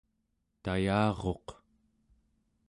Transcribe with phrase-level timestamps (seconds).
[0.63, 1.47] tayaruq²